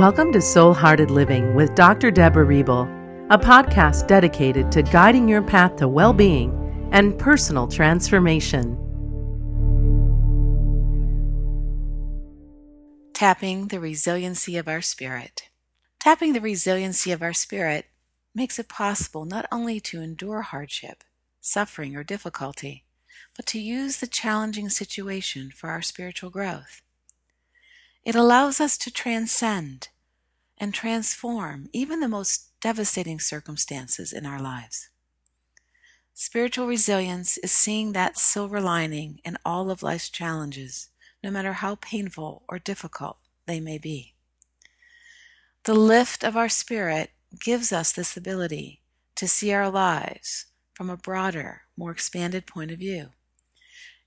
Welcome 0.00 0.32
to 0.32 0.40
Soul 0.40 0.72
Hearted 0.72 1.10
Living 1.10 1.54
with 1.54 1.74
Dr. 1.74 2.10
Deborah 2.10 2.46
Reble, 2.46 2.88
a 3.28 3.36
podcast 3.36 4.06
dedicated 4.06 4.72
to 4.72 4.82
guiding 4.82 5.28
your 5.28 5.42
path 5.42 5.76
to 5.76 5.88
well 5.88 6.14
being 6.14 6.88
and 6.90 7.18
personal 7.18 7.68
transformation. 7.68 8.78
Tapping 13.12 13.68
the 13.68 13.78
resiliency 13.78 14.56
of 14.56 14.68
our 14.68 14.80
spirit. 14.80 15.50
Tapping 15.98 16.32
the 16.32 16.40
resiliency 16.40 17.12
of 17.12 17.20
our 17.20 17.34
spirit 17.34 17.84
makes 18.34 18.58
it 18.58 18.70
possible 18.70 19.26
not 19.26 19.44
only 19.52 19.80
to 19.80 20.00
endure 20.00 20.40
hardship, 20.40 21.04
suffering, 21.42 21.94
or 21.94 22.02
difficulty, 22.02 22.86
but 23.36 23.44
to 23.44 23.60
use 23.60 23.98
the 23.98 24.06
challenging 24.06 24.70
situation 24.70 25.50
for 25.54 25.68
our 25.68 25.82
spiritual 25.82 26.30
growth. 26.30 26.80
It 28.04 28.14
allows 28.14 28.60
us 28.60 28.78
to 28.78 28.90
transcend 28.90 29.88
and 30.58 30.72
transform 30.72 31.68
even 31.72 32.00
the 32.00 32.08
most 32.08 32.48
devastating 32.60 33.20
circumstances 33.20 34.12
in 34.12 34.26
our 34.26 34.40
lives. 34.40 34.88
Spiritual 36.14 36.66
resilience 36.66 37.38
is 37.38 37.50
seeing 37.52 37.92
that 37.92 38.18
silver 38.18 38.60
lining 38.60 39.20
in 39.24 39.38
all 39.44 39.70
of 39.70 39.82
life's 39.82 40.10
challenges, 40.10 40.90
no 41.22 41.30
matter 41.30 41.54
how 41.54 41.76
painful 41.76 42.42
or 42.48 42.58
difficult 42.58 43.16
they 43.46 43.60
may 43.60 43.78
be. 43.78 44.14
The 45.64 45.74
lift 45.74 46.22
of 46.24 46.36
our 46.36 46.48
spirit 46.48 47.10
gives 47.38 47.72
us 47.72 47.92
this 47.92 48.16
ability 48.16 48.80
to 49.14 49.28
see 49.28 49.52
our 49.52 49.70
lives 49.70 50.46
from 50.74 50.90
a 50.90 50.96
broader, 50.96 51.62
more 51.76 51.90
expanded 51.90 52.46
point 52.46 52.70
of 52.70 52.78
view. 52.78 53.10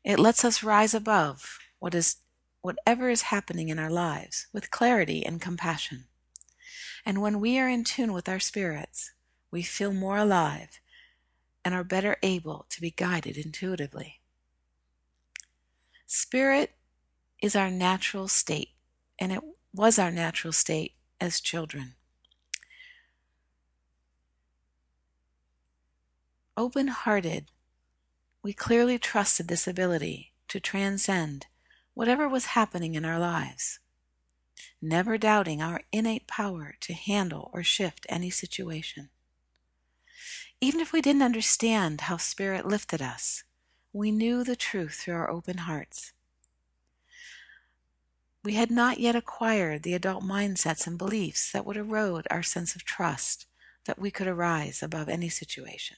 It 0.03 0.20
lets 0.20 0.44
us 0.44 0.64
rise 0.64 0.94
above 0.94 1.59
what 1.80 1.96
is 1.96 2.18
whatever 2.64 3.09
is 3.09 3.23
happening 3.23 3.67
in 3.67 3.78
our 3.78 3.89
lives 3.89 4.47
with 4.53 4.72
clarity 4.72 5.23
and 5.23 5.42
compassion. 5.42 6.06
And 7.06 7.22
when 7.22 7.42
we 7.42 7.59
are 7.59 7.67
in 7.67 7.83
tune 7.83 8.14
with 8.14 8.30
our 8.30 8.39
spirits, 8.39 9.11
we 9.52 9.61
feel 9.61 9.92
more 9.92 10.17
alive 10.17 10.80
and 11.66 11.75
are 11.75 11.84
better 11.84 12.16
able 12.23 12.66
to 12.69 12.80
be 12.80 12.89
guided 12.89 13.38
intuitively. 13.38 14.22
Spirit 16.08 16.72
is 17.41 17.53
our 17.53 17.69
natural 17.69 18.30
state, 18.30 18.69
and 19.19 19.34
it 19.34 19.41
was 19.73 20.00
our 20.00 20.11
natural 20.11 20.53
state 20.53 20.94
as 21.19 21.41
children. 21.41 21.95
Open 26.56 26.88
hearted, 26.88 27.47
we 28.41 28.53
clearly 28.53 28.97
trusted 28.97 29.50
this 29.50 29.67
ability 29.67 30.31
to 30.47 30.61
transcend 30.61 31.47
whatever 31.94 32.28
was 32.28 32.46
happening 32.48 32.96
in 32.96 33.06
our 33.06 33.20
lives, 33.20 33.80
never 34.82 35.18
doubting 35.18 35.62
our 35.62 35.82
innate 35.92 36.28
power 36.28 36.76
to 36.82 36.94
handle 36.94 37.50
or 37.54 37.64
shift 37.64 38.06
any 38.10 38.30
situation. 38.30 39.10
Even 40.60 40.80
if 40.80 40.94
we 40.94 41.02
didn't 41.02 41.22
understand 41.22 42.02
how 42.02 42.18
Spirit 42.18 42.66
lifted 42.66 43.02
us, 43.02 43.44
we 43.92 44.12
knew 44.12 44.44
the 44.44 44.56
truth 44.56 44.96
through 44.96 45.16
our 45.16 45.30
open 45.30 45.60
hearts. 45.60 46.14
We 48.44 48.56
had 48.56 48.72
not 48.72 49.00
yet 49.00 49.16
acquired 49.16 49.84
the 49.84 49.94
adult 49.94 50.24
mindsets 50.24 50.86
and 50.86 50.98
beliefs 50.98 51.52
that 51.52 51.66
would 51.66 51.78
erode 51.78 52.28
our 52.30 52.44
sense 52.44 52.76
of 52.76 52.84
trust 52.84 53.46
that 53.86 54.00
we 54.00 54.12
could 54.12 54.28
arise 54.28 54.82
above 54.82 55.08
any 55.08 55.30
situation. 55.30 55.98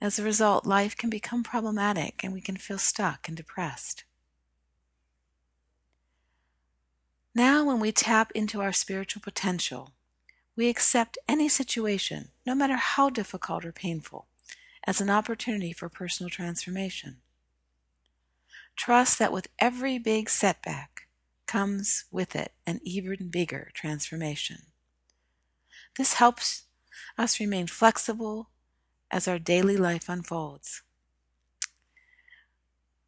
As 0.00 0.18
a 0.18 0.24
result, 0.24 0.66
life 0.66 0.96
can 0.96 1.08
become 1.08 1.42
problematic 1.42 2.22
and 2.22 2.32
we 2.32 2.40
can 2.40 2.56
feel 2.56 2.78
stuck 2.78 3.26
and 3.26 3.36
depressed. 3.36 4.04
Now, 7.36 7.66
when 7.66 7.80
we 7.80 7.92
tap 7.92 8.32
into 8.34 8.62
our 8.62 8.72
spiritual 8.72 9.20
potential, 9.20 9.92
we 10.56 10.70
accept 10.70 11.18
any 11.28 11.50
situation, 11.50 12.30
no 12.46 12.54
matter 12.54 12.76
how 12.76 13.10
difficult 13.10 13.62
or 13.62 13.72
painful, 13.72 14.26
as 14.86 15.02
an 15.02 15.10
opportunity 15.10 15.74
for 15.74 15.90
personal 15.90 16.30
transformation. 16.30 17.18
Trust 18.74 19.18
that 19.18 19.34
with 19.34 19.48
every 19.58 19.98
big 19.98 20.30
setback 20.30 21.08
comes 21.46 22.06
with 22.10 22.34
it 22.34 22.52
an 22.66 22.80
even 22.82 23.28
bigger 23.28 23.70
transformation. 23.74 24.68
This 25.98 26.14
helps 26.14 26.62
us 27.18 27.38
remain 27.38 27.66
flexible 27.66 28.48
as 29.10 29.28
our 29.28 29.38
daily 29.38 29.76
life 29.76 30.08
unfolds. 30.08 30.80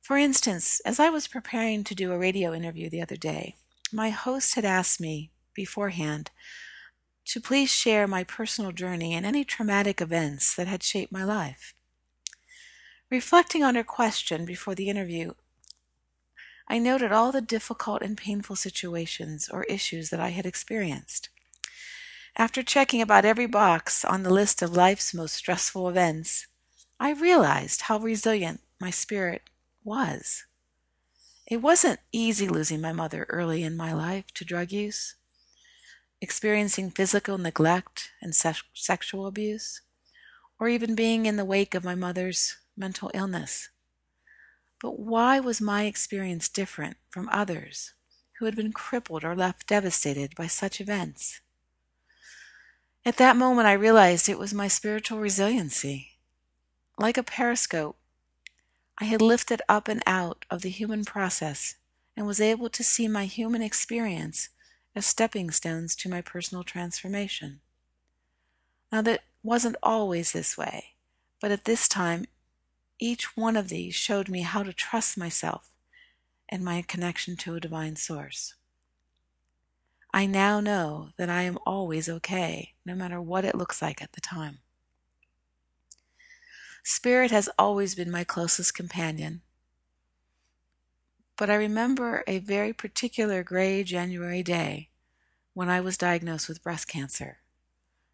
For 0.02 0.18
instance, 0.18 0.80
as 0.84 1.00
I 1.00 1.08
was 1.08 1.28
preparing 1.28 1.82
to 1.84 1.94
do 1.94 2.12
a 2.12 2.18
radio 2.18 2.52
interview 2.52 2.90
the 2.90 3.00
other 3.00 3.16
day, 3.16 3.56
my 3.92 4.10
host 4.10 4.54
had 4.54 4.64
asked 4.64 5.00
me 5.00 5.30
beforehand 5.54 6.30
to 7.26 7.40
please 7.40 7.70
share 7.70 8.06
my 8.06 8.24
personal 8.24 8.72
journey 8.72 9.14
and 9.14 9.26
any 9.26 9.44
traumatic 9.44 10.00
events 10.00 10.54
that 10.54 10.66
had 10.66 10.82
shaped 10.82 11.12
my 11.12 11.24
life. 11.24 11.74
Reflecting 13.10 13.62
on 13.62 13.74
her 13.74 13.84
question 13.84 14.44
before 14.44 14.74
the 14.74 14.88
interview, 14.88 15.32
I 16.68 16.78
noted 16.78 17.12
all 17.12 17.32
the 17.32 17.40
difficult 17.40 18.02
and 18.02 18.16
painful 18.16 18.56
situations 18.56 19.48
or 19.48 19.64
issues 19.64 20.10
that 20.10 20.20
I 20.20 20.28
had 20.30 20.46
experienced. 20.46 21.30
After 22.36 22.62
checking 22.62 23.02
about 23.02 23.24
every 23.24 23.46
box 23.46 24.04
on 24.04 24.22
the 24.22 24.32
list 24.32 24.62
of 24.62 24.72
life's 24.72 25.12
most 25.12 25.34
stressful 25.34 25.88
events, 25.88 26.46
I 27.00 27.12
realized 27.12 27.82
how 27.82 27.98
resilient 27.98 28.60
my 28.80 28.90
spirit 28.90 29.42
was. 29.82 30.44
It 31.50 31.62
wasn't 31.62 32.00
easy 32.12 32.46
losing 32.46 32.82
my 32.82 32.92
mother 32.92 33.24
early 33.30 33.62
in 33.62 33.74
my 33.74 33.94
life 33.94 34.26
to 34.34 34.44
drug 34.44 34.70
use, 34.70 35.14
experiencing 36.20 36.90
physical 36.90 37.38
neglect 37.38 38.10
and 38.20 38.34
se- 38.34 38.68
sexual 38.74 39.26
abuse, 39.26 39.80
or 40.60 40.68
even 40.68 40.94
being 40.94 41.24
in 41.24 41.36
the 41.36 41.46
wake 41.46 41.74
of 41.74 41.84
my 41.84 41.94
mother's 41.94 42.58
mental 42.76 43.10
illness. 43.14 43.70
But 44.78 45.00
why 45.00 45.40
was 45.40 45.58
my 45.58 45.84
experience 45.84 46.50
different 46.50 46.98
from 47.08 47.30
others 47.30 47.94
who 48.38 48.44
had 48.44 48.54
been 48.54 48.72
crippled 48.72 49.24
or 49.24 49.34
left 49.34 49.66
devastated 49.66 50.34
by 50.36 50.48
such 50.48 50.82
events? 50.82 51.40
At 53.06 53.16
that 53.16 53.36
moment, 53.36 53.66
I 53.66 53.72
realized 53.72 54.28
it 54.28 54.38
was 54.38 54.52
my 54.52 54.68
spiritual 54.68 55.18
resiliency. 55.18 56.18
Like 56.98 57.16
a 57.16 57.22
periscope, 57.22 57.97
I 59.00 59.04
had 59.04 59.22
lifted 59.22 59.62
up 59.68 59.86
and 59.86 60.02
out 60.06 60.44
of 60.50 60.62
the 60.62 60.70
human 60.70 61.04
process 61.04 61.76
and 62.16 62.26
was 62.26 62.40
able 62.40 62.68
to 62.68 62.82
see 62.82 63.06
my 63.06 63.26
human 63.26 63.62
experience 63.62 64.48
as 64.96 65.06
stepping 65.06 65.52
stones 65.52 65.94
to 65.96 66.08
my 66.08 66.20
personal 66.20 66.64
transformation. 66.64 67.60
Now, 68.90 69.02
that 69.02 69.22
wasn't 69.42 69.76
always 69.82 70.32
this 70.32 70.58
way, 70.58 70.94
but 71.40 71.52
at 71.52 71.64
this 71.64 71.88
time, 71.88 72.26
each 72.98 73.36
one 73.36 73.56
of 73.56 73.68
these 73.68 73.94
showed 73.94 74.28
me 74.28 74.40
how 74.40 74.64
to 74.64 74.72
trust 74.72 75.16
myself 75.16 75.74
and 76.48 76.64
my 76.64 76.82
connection 76.82 77.36
to 77.36 77.54
a 77.54 77.60
divine 77.60 77.94
source. 77.94 78.54
I 80.12 80.26
now 80.26 80.58
know 80.58 81.10
that 81.18 81.30
I 81.30 81.42
am 81.42 81.58
always 81.64 82.08
okay, 82.08 82.72
no 82.84 82.96
matter 82.96 83.20
what 83.20 83.44
it 83.44 83.54
looks 83.54 83.80
like 83.80 84.02
at 84.02 84.14
the 84.14 84.20
time. 84.20 84.58
Spirit 86.84 87.30
has 87.30 87.48
always 87.58 87.94
been 87.94 88.10
my 88.10 88.24
closest 88.24 88.74
companion. 88.74 89.42
But 91.36 91.50
I 91.50 91.54
remember 91.54 92.24
a 92.26 92.38
very 92.38 92.72
particular 92.72 93.42
gray 93.42 93.84
January 93.84 94.42
day 94.42 94.88
when 95.54 95.68
I 95.68 95.80
was 95.80 95.96
diagnosed 95.96 96.48
with 96.48 96.62
breast 96.62 96.88
cancer. 96.88 97.38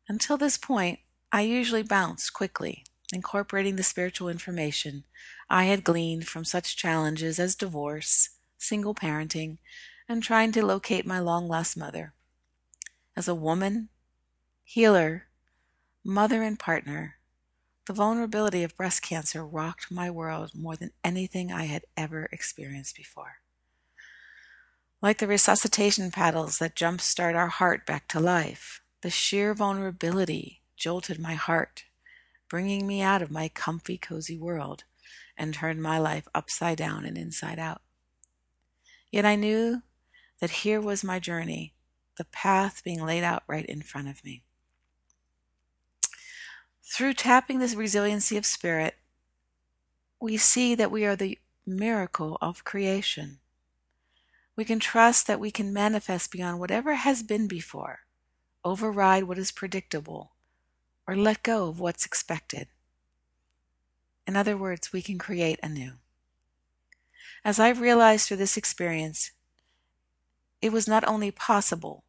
Until 0.08 0.36
this 0.36 0.58
point, 0.58 0.98
I 1.32 1.42
usually 1.42 1.82
bounced 1.82 2.32
quickly, 2.32 2.84
incorporating 3.12 3.76
the 3.76 3.82
spiritual 3.82 4.28
information 4.28 5.04
I 5.48 5.64
had 5.64 5.84
gleaned 5.84 6.26
from 6.26 6.44
such 6.44 6.76
challenges 6.76 7.38
as 7.38 7.54
divorce, 7.54 8.30
single 8.58 8.94
parenting, 8.94 9.58
and 10.08 10.22
trying 10.22 10.52
to 10.52 10.64
locate 10.64 11.06
my 11.06 11.18
long 11.18 11.48
lost 11.48 11.76
mother. 11.76 12.12
As 13.16 13.28
a 13.28 13.34
woman, 13.34 13.88
healer, 14.64 15.28
mother, 16.04 16.42
and 16.42 16.58
partner, 16.58 17.16
the 17.86 17.92
vulnerability 17.92 18.62
of 18.62 18.76
breast 18.76 19.02
cancer 19.02 19.44
rocked 19.46 19.90
my 19.90 20.10
world 20.10 20.52
more 20.54 20.76
than 20.76 20.90
anything 21.02 21.52
I 21.52 21.64
had 21.64 21.84
ever 21.96 22.28
experienced 22.32 22.96
before. 22.96 23.38
Like 25.02 25.18
the 25.18 25.26
resuscitation 25.26 26.10
paddles 26.10 26.58
that 26.58 26.74
jumpstart 26.74 27.34
our 27.34 27.48
heart 27.48 27.84
back 27.84 28.08
to 28.08 28.20
life, 28.20 28.80
the 29.02 29.10
sheer 29.10 29.52
vulnerability 29.52 30.62
jolted 30.76 31.18
my 31.18 31.34
heart, 31.34 31.84
bringing 32.48 32.86
me 32.86 33.02
out 33.02 33.20
of 33.20 33.30
my 33.30 33.48
comfy, 33.48 33.98
cozy 33.98 34.38
world 34.38 34.84
and 35.36 35.52
turned 35.52 35.82
my 35.82 35.98
life 35.98 36.26
upside 36.34 36.78
down 36.78 37.04
and 37.04 37.18
inside 37.18 37.58
out. 37.58 37.82
Yet 39.10 39.26
I 39.26 39.36
knew 39.36 39.82
that 40.40 40.50
here 40.50 40.80
was 40.80 41.04
my 41.04 41.18
journey, 41.18 41.74
the 42.16 42.24
path 42.24 42.82
being 42.84 43.04
laid 43.04 43.24
out 43.24 43.42
right 43.46 43.66
in 43.66 43.82
front 43.82 44.08
of 44.08 44.24
me. 44.24 44.44
Through 46.86 47.14
tapping 47.14 47.58
this 47.58 47.74
resiliency 47.74 48.36
of 48.36 48.44
spirit, 48.44 48.96
we 50.20 50.36
see 50.36 50.74
that 50.74 50.90
we 50.90 51.04
are 51.06 51.16
the 51.16 51.38
miracle 51.66 52.36
of 52.42 52.62
creation. 52.62 53.38
We 54.54 54.64
can 54.64 54.80
trust 54.80 55.26
that 55.26 55.40
we 55.40 55.50
can 55.50 55.72
manifest 55.72 56.30
beyond 56.30 56.60
whatever 56.60 56.94
has 56.94 57.22
been 57.22 57.48
before, 57.48 58.00
override 58.64 59.24
what 59.24 59.38
is 59.38 59.50
predictable, 59.50 60.32
or 61.08 61.16
let 61.16 61.42
go 61.42 61.68
of 61.68 61.80
what's 61.80 62.06
expected. 62.06 62.68
In 64.26 64.36
other 64.36 64.56
words, 64.56 64.92
we 64.92 65.02
can 65.02 65.18
create 65.18 65.58
anew. 65.62 65.94
As 67.44 67.58
I've 67.58 67.80
realized 67.80 68.28
through 68.28 68.36
this 68.36 68.58
experience, 68.58 69.32
it 70.60 70.70
was 70.70 70.86
not 70.86 71.06
only 71.08 71.30
possible, 71.30 72.04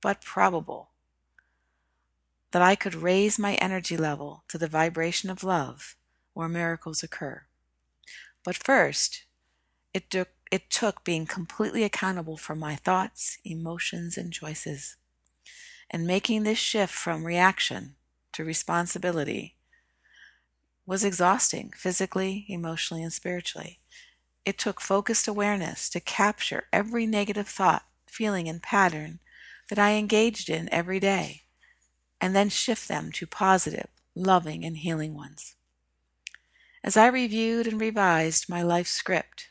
but 0.00 0.20
probable 0.20 0.90
that 2.52 2.62
I 2.62 2.74
could 2.74 2.94
raise 2.94 3.38
my 3.38 3.54
energy 3.54 3.96
level 3.96 4.44
to 4.48 4.58
the 4.58 4.68
vibration 4.68 5.30
of 5.30 5.44
love 5.44 5.96
where 6.32 6.48
miracles 6.48 7.02
occur. 7.02 7.42
But 8.44 8.56
first, 8.56 9.24
it 9.92 10.10
took, 10.10 10.28
it 10.50 10.70
took 10.70 11.04
being 11.04 11.26
completely 11.26 11.84
accountable 11.84 12.36
for 12.36 12.54
my 12.54 12.76
thoughts, 12.76 13.38
emotions, 13.44 14.16
and 14.16 14.32
choices, 14.32 14.96
and 15.90 16.06
making 16.06 16.44
this 16.44 16.58
shift 16.58 16.92
from 16.92 17.24
reaction 17.24 17.96
to 18.32 18.44
responsibility 18.44 19.56
was 20.86 21.04
exhausting 21.04 21.72
physically, 21.76 22.46
emotionally, 22.48 23.02
and 23.02 23.12
spiritually. 23.12 23.80
It 24.46 24.56
took 24.56 24.80
focused 24.80 25.28
awareness 25.28 25.90
to 25.90 26.00
capture 26.00 26.68
every 26.72 27.06
negative 27.06 27.48
thought, 27.48 27.84
feeling, 28.06 28.48
and 28.48 28.62
pattern 28.62 29.18
that 29.68 29.78
I 29.78 29.92
engaged 29.92 30.48
in 30.48 30.72
every 30.72 30.98
day 30.98 31.42
and 32.20 32.34
then 32.34 32.48
shift 32.48 32.88
them 32.88 33.12
to 33.12 33.26
positive, 33.26 33.88
loving, 34.14 34.64
and 34.64 34.78
healing 34.78 35.14
ones. 35.14 35.54
As 36.82 36.96
I 36.96 37.06
reviewed 37.06 37.66
and 37.66 37.80
revised 37.80 38.48
my 38.48 38.62
life 38.62 38.86
script, 38.86 39.48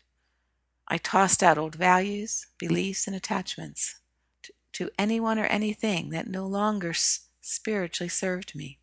I 0.88 0.98
tossed 0.98 1.44
out 1.44 1.58
old 1.58 1.76
values, 1.76 2.48
beliefs, 2.58 3.08
and 3.08 3.16
attachments 3.16 4.00
to, 4.44 4.54
to 4.74 4.90
anyone 4.98 5.38
or 5.38 5.46
anything 5.46 6.10
that 6.12 6.28
no 6.28 6.48
longer 6.48 6.92
s- 6.92 7.28
spiritually 7.42 8.10
served 8.10 8.56
me. 8.56 8.80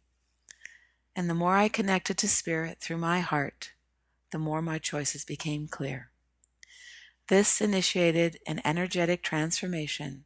And 1.17 1.31
the 1.31 1.35
more 1.35 1.57
I 1.57 1.69
connected 1.69 2.19
to 2.19 2.29
Spirit 2.29 2.79
through 2.81 2.99
my 2.99 3.21
heart, 3.21 3.73
the 4.31 4.39
more 4.39 4.61
my 4.61 4.79
choices 4.79 5.25
became 5.25 5.69
clear. 5.69 6.11
This 7.29 7.61
initiated 7.63 8.39
an 8.47 8.61
energetic 8.65 9.23
transformation, 9.23 10.25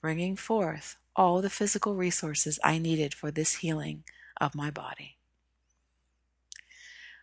bringing 0.00 0.36
forth 0.36 0.96
all 1.16 1.40
the 1.40 1.50
physical 1.50 1.94
resources 1.94 2.58
I 2.62 2.78
needed 2.78 3.14
for 3.14 3.30
this 3.30 3.56
healing 3.56 4.04
of 4.40 4.54
my 4.54 4.70
body. 4.70 5.16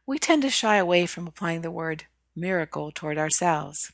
We 0.05 0.19
tend 0.19 0.41
to 0.43 0.49
shy 0.49 0.77
away 0.77 1.05
from 1.05 1.27
applying 1.27 1.61
the 1.61 1.71
word 1.71 2.05
miracle 2.35 2.91
toward 2.91 3.17
ourselves. 3.17 3.91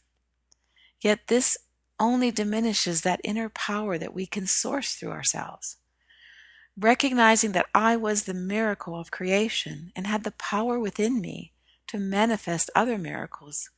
Yet 1.01 1.27
this 1.27 1.57
only 1.99 2.31
diminishes 2.31 3.01
that 3.01 3.21
inner 3.23 3.49
power 3.49 3.97
that 3.97 4.13
we 4.13 4.25
can 4.25 4.45
source 4.45 4.95
through 4.95 5.11
ourselves. 5.11 5.77
Recognizing 6.77 7.51
that 7.53 7.67
I 7.73 7.95
was 7.95 8.23
the 8.23 8.33
miracle 8.33 8.99
of 8.99 9.11
creation 9.11 9.91
and 9.95 10.07
had 10.07 10.23
the 10.23 10.31
power 10.31 10.79
within 10.79 11.21
me 11.21 11.53
to 11.87 11.99
manifest 11.99 12.71
other 12.75 12.97
miracles, 12.97 13.69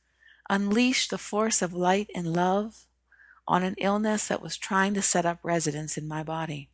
unleash 0.48 1.08
the 1.08 1.18
force 1.18 1.60
of 1.62 1.72
light 1.72 2.10
and 2.14 2.32
love 2.32 2.85
on 3.48 3.62
an 3.62 3.74
illness 3.78 4.28
that 4.28 4.42
was 4.42 4.56
trying 4.56 4.94
to 4.94 5.02
set 5.02 5.26
up 5.26 5.38
residence 5.42 5.96
in 5.96 6.08
my 6.08 6.22
body. 6.22 6.68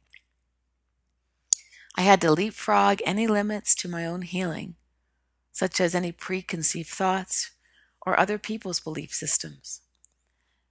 I 1.96 2.02
had 2.02 2.20
to 2.22 2.32
leapfrog 2.32 3.00
any 3.04 3.26
limits 3.26 3.74
to 3.76 3.88
my 3.88 4.06
own 4.06 4.22
healing, 4.22 4.76
such 5.52 5.80
as 5.80 5.94
any 5.94 6.12
preconceived 6.12 6.88
thoughts 6.88 7.50
or 8.04 8.18
other 8.18 8.38
people's 8.38 8.80
belief 8.80 9.12
systems. 9.12 9.82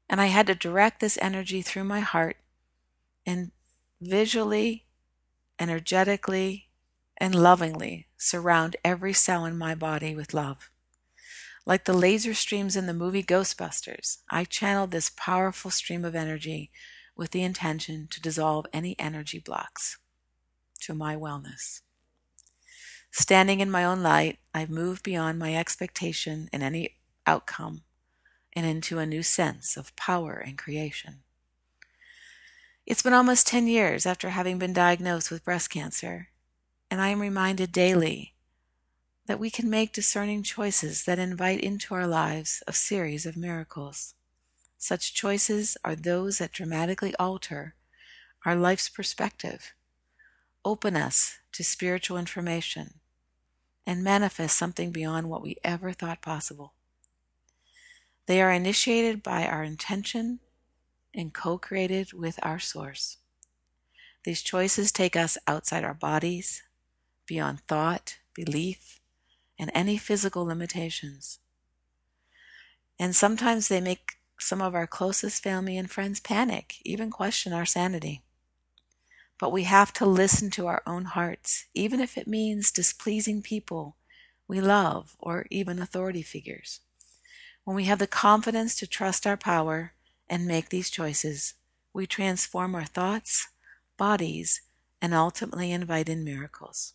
And 0.09 0.19
I 0.19 0.25
had 0.25 0.47
to 0.47 0.55
direct 0.55 0.99
this 0.99 1.17
energy 1.21 1.61
through 1.61 1.85
my 1.85 1.99
heart 1.99 2.37
and 3.25 3.51
visually, 4.01 4.85
energetically, 5.59 6.69
and 7.17 7.35
lovingly 7.35 8.07
surround 8.17 8.75
every 8.83 9.13
cell 9.13 9.45
in 9.45 9.57
my 9.57 9.75
body 9.75 10.15
with 10.15 10.33
love. 10.33 10.71
Like 11.65 11.85
the 11.85 11.93
laser 11.93 12.33
streams 12.33 12.75
in 12.75 12.87
the 12.87 12.93
movie 12.93 13.23
Ghostbusters, 13.23 14.17
I 14.29 14.45
channeled 14.45 14.91
this 14.91 15.11
powerful 15.15 15.69
stream 15.69 16.03
of 16.03 16.15
energy 16.15 16.71
with 17.15 17.31
the 17.31 17.43
intention 17.43 18.07
to 18.09 18.21
dissolve 18.21 18.65
any 18.73 18.95
energy 18.97 19.37
blocks 19.39 19.99
to 20.81 20.95
my 20.95 21.15
wellness. 21.15 21.81
Standing 23.11 23.59
in 23.59 23.69
my 23.69 23.85
own 23.85 24.01
light, 24.01 24.39
I've 24.53 24.69
moved 24.69 25.03
beyond 25.03 25.37
my 25.37 25.55
expectation 25.55 26.49
in 26.51 26.63
any 26.63 26.97
outcome 27.27 27.83
and 28.53 28.65
into 28.65 28.97
a 28.97 29.05
new 29.05 29.21
sense 29.21 29.77
of 29.77 29.95
power 29.95 30.33
and 30.33 30.57
creation. 30.57 31.21
It's 32.85 33.03
been 33.03 33.13
almost 33.13 33.45
10 33.47 33.67
years 33.67 34.05
after 34.05 34.29
having 34.29 34.57
been 34.57 34.73
diagnosed 34.73 35.29
with 35.29 35.45
breast 35.45 35.69
cancer, 35.69 36.29
and 36.89 36.99
I 36.99 37.09
am 37.09 37.21
reminded 37.21 37.71
daily 37.71 38.30
that 39.25 39.39
we 39.39 39.49
can 39.49 39.69
make 39.69 39.93
discerning 39.93 40.43
choices 40.43 41.05
that 41.05 41.19
invite 41.19 41.61
into 41.61 41.93
our 41.93 42.07
lives 42.07 42.63
a 42.67 42.73
series 42.73 43.25
of 43.25 43.37
miracles. 43.37 44.13
Such 44.77 45.13
choices 45.13 45.77
are 45.85 45.95
those 45.95 46.39
that 46.39 46.51
dramatically 46.51 47.15
alter 47.17 47.75
our 48.45 48.55
life's 48.55 48.89
perspective, 48.89 49.73
open 50.65 50.95
us 50.95 51.37
to 51.51 51.63
spiritual 51.63 52.17
information, 52.17 52.95
and 53.85 54.03
manifest 54.03 54.57
something 54.57 54.91
beyond 54.91 55.29
what 55.29 55.43
we 55.43 55.57
ever 55.63 55.91
thought 55.91 56.21
possible. 56.21 56.73
They 58.25 58.41
are 58.41 58.51
initiated 58.51 59.21
by 59.21 59.45
our 59.45 59.63
intention 59.63 60.39
and 61.13 61.33
co 61.33 61.57
created 61.57 62.13
with 62.13 62.39
our 62.41 62.59
source. 62.59 63.17
These 64.23 64.41
choices 64.41 64.91
take 64.91 65.15
us 65.15 65.37
outside 65.47 65.83
our 65.83 65.93
bodies, 65.93 66.63
beyond 67.25 67.61
thought, 67.61 68.17
belief, 68.33 69.00
and 69.61 69.69
any 69.75 69.95
physical 69.95 70.43
limitations. 70.43 71.37
And 72.99 73.15
sometimes 73.15 73.67
they 73.67 73.79
make 73.79 74.13
some 74.39 74.59
of 74.59 74.73
our 74.73 74.87
closest 74.87 75.43
family 75.43 75.77
and 75.77 75.89
friends 75.89 76.19
panic, 76.19 76.77
even 76.83 77.11
question 77.11 77.53
our 77.53 77.65
sanity. 77.65 78.23
But 79.39 79.51
we 79.51 79.63
have 79.63 79.93
to 79.93 80.05
listen 80.05 80.49
to 80.51 80.65
our 80.65 80.81
own 80.87 81.05
hearts, 81.05 81.67
even 81.75 81.99
if 81.99 82.17
it 82.17 82.27
means 82.27 82.71
displeasing 82.71 83.43
people 83.43 83.95
we 84.47 84.59
love 84.59 85.15
or 85.19 85.45
even 85.51 85.79
authority 85.79 86.23
figures. 86.23 86.79
When 87.63 87.75
we 87.75 87.85
have 87.85 87.99
the 87.99 88.07
confidence 88.07 88.75
to 88.77 88.87
trust 88.87 89.27
our 89.27 89.37
power 89.37 89.93
and 90.27 90.47
make 90.47 90.69
these 90.69 90.89
choices, 90.89 91.53
we 91.93 92.07
transform 92.07 92.73
our 92.73 92.85
thoughts, 92.85 93.47
bodies, 93.95 94.61
and 95.01 95.13
ultimately 95.13 95.71
invite 95.71 96.09
in 96.09 96.23
miracles. 96.23 96.93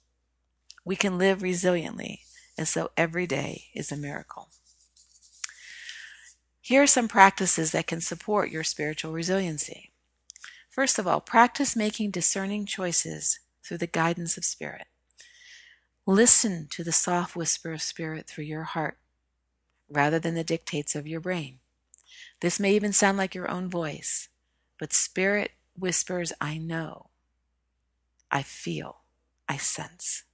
We 0.84 0.96
can 0.96 1.16
live 1.16 1.40
resiliently 1.40 2.25
as 2.58 2.74
though 2.74 2.90
every 2.96 3.26
day 3.26 3.66
is 3.74 3.92
a 3.92 3.96
miracle. 3.96 4.48
Here 6.60 6.82
are 6.82 6.88
some 6.88 7.06
practices 7.08 7.70
that 7.72 7.86
can 7.86 8.00
support 8.00 8.50
your 8.50 8.64
spiritual 8.64 9.12
resiliency. 9.12 9.92
First 10.68 10.98
of 10.98 11.06
all, 11.06 11.20
practice 11.20 11.76
making 11.76 12.10
discerning 12.10 12.66
choices 12.66 13.38
through 13.64 13.78
the 13.78 13.86
guidance 13.86 14.36
of 14.36 14.44
Spirit. 14.44 14.86
Listen 16.06 16.66
to 16.70 16.84
the 16.84 16.92
soft 16.92 17.34
whisper 17.34 17.72
of 17.72 17.82
Spirit 17.82 18.26
through 18.26 18.44
your 18.44 18.64
heart 18.64 18.98
rather 19.88 20.18
than 20.18 20.34
the 20.34 20.44
dictates 20.44 20.94
of 20.94 21.06
your 21.06 21.20
brain. 21.20 21.60
This 22.40 22.60
may 22.60 22.74
even 22.74 22.92
sound 22.92 23.16
like 23.16 23.34
your 23.34 23.50
own 23.50 23.70
voice, 23.70 24.28
but 24.78 24.92
Spirit 24.92 25.52
whispers, 25.78 26.32
I 26.40 26.58
know, 26.58 27.10
I 28.30 28.42
feel, 28.42 29.02
I 29.48 29.56
sense. 29.56 30.24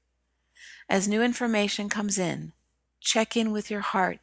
As 0.89 1.09
new 1.09 1.23
information 1.23 1.89
comes 1.89 2.19
in, 2.19 2.53
check 3.01 3.37
in 3.37 3.53
with 3.53 3.71
your 3.71 3.81
heart 3.81 4.19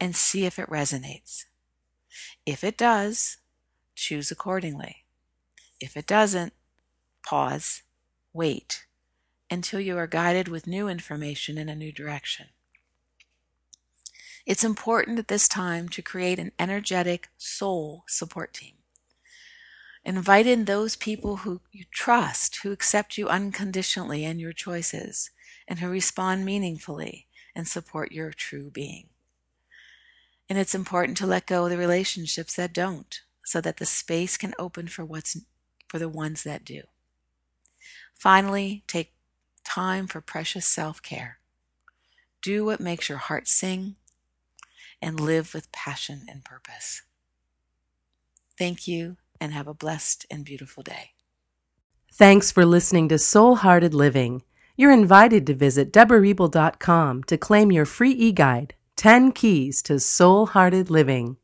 and 0.00 0.14
see 0.14 0.44
if 0.46 0.58
it 0.58 0.70
resonates. 0.70 1.44
If 2.46 2.64
it 2.64 2.76
does, 2.76 3.38
choose 3.94 4.30
accordingly. 4.30 5.04
If 5.80 5.96
it 5.96 6.06
doesn't, 6.06 6.52
pause, 7.22 7.82
wait 8.32 8.86
until 9.50 9.80
you 9.80 9.96
are 9.96 10.06
guided 10.06 10.48
with 10.48 10.66
new 10.66 10.88
information 10.88 11.58
in 11.58 11.68
a 11.68 11.76
new 11.76 11.92
direction. 11.92 12.46
It's 14.46 14.64
important 14.64 15.18
at 15.18 15.28
this 15.28 15.46
time 15.46 15.88
to 15.90 16.02
create 16.02 16.38
an 16.38 16.52
energetic 16.58 17.28
soul 17.36 18.04
support 18.06 18.54
team. 18.54 18.77
Invite 20.04 20.46
in 20.46 20.64
those 20.64 20.96
people 20.96 21.38
who 21.38 21.60
you 21.70 21.84
trust, 21.90 22.60
who 22.62 22.72
accept 22.72 23.18
you 23.18 23.28
unconditionally 23.28 24.24
and 24.24 24.40
your 24.40 24.52
choices, 24.52 25.30
and 25.66 25.80
who 25.80 25.88
respond 25.88 26.44
meaningfully 26.44 27.26
and 27.54 27.68
support 27.68 28.12
your 28.12 28.32
true 28.32 28.70
being. 28.70 29.08
And 30.48 30.58
it's 30.58 30.74
important 30.74 31.18
to 31.18 31.26
let 31.26 31.46
go 31.46 31.64
of 31.64 31.70
the 31.70 31.76
relationships 31.76 32.54
that 32.54 32.72
don't, 32.72 33.20
so 33.44 33.60
that 33.60 33.76
the 33.76 33.86
space 33.86 34.36
can 34.36 34.54
open 34.58 34.88
for 34.88 35.04
what's 35.04 35.36
for 35.88 35.98
the 35.98 36.08
ones 36.08 36.42
that 36.42 36.64
do. 36.64 36.82
Finally, 38.14 38.84
take 38.86 39.14
time 39.64 40.06
for 40.06 40.20
precious 40.20 40.66
self-care. 40.66 41.38
Do 42.40 42.64
what 42.64 42.80
makes 42.80 43.08
your 43.08 43.18
heart 43.18 43.48
sing 43.48 43.96
and 45.00 45.20
live 45.20 45.54
with 45.54 45.72
passion 45.72 46.22
and 46.28 46.44
purpose. 46.44 47.02
Thank 48.58 48.88
you 48.88 49.16
and 49.40 49.52
have 49.52 49.68
a 49.68 49.74
blessed 49.74 50.26
and 50.30 50.44
beautiful 50.44 50.82
day. 50.82 51.10
Thanks 52.12 52.50
for 52.50 52.64
listening 52.64 53.08
to 53.08 53.18
Soul 53.18 53.56
Hearted 53.56 53.94
Living. 53.94 54.42
You're 54.76 54.92
invited 54.92 55.46
to 55.46 55.54
visit 55.54 55.92
DebraReble.com 55.92 57.24
to 57.24 57.36
claim 57.36 57.72
your 57.72 57.84
free 57.84 58.12
e 58.12 58.32
guide 58.32 58.74
10 58.96 59.32
Keys 59.32 59.82
to 59.82 60.00
Soul 60.00 60.46
Hearted 60.46 60.90
Living. 60.90 61.36